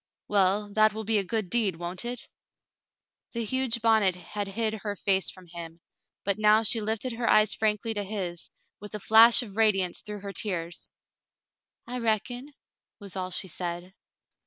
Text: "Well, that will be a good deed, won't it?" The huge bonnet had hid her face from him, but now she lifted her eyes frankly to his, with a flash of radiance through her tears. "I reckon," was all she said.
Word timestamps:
"Well, 0.27 0.73
that 0.73 0.93
will 0.93 1.03
be 1.03 1.19
a 1.19 1.23
good 1.23 1.47
deed, 1.47 1.75
won't 1.75 2.05
it?" 2.05 2.27
The 3.33 3.43
huge 3.45 3.83
bonnet 3.83 4.15
had 4.15 4.47
hid 4.47 4.73
her 4.81 4.95
face 4.95 5.29
from 5.29 5.45
him, 5.53 5.79
but 6.23 6.39
now 6.39 6.63
she 6.63 6.81
lifted 6.81 7.13
her 7.13 7.29
eyes 7.29 7.53
frankly 7.53 7.93
to 7.93 8.03
his, 8.03 8.49
with 8.79 8.95
a 8.95 8.99
flash 8.99 9.43
of 9.43 9.57
radiance 9.57 10.01
through 10.01 10.21
her 10.21 10.33
tears. 10.33 10.89
"I 11.85 11.99
reckon," 11.99 12.49
was 12.97 13.15
all 13.15 13.29
she 13.29 13.47
said. 13.47 13.93